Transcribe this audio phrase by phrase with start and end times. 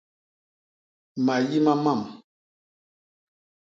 [1.25, 2.01] Mayi ma mam.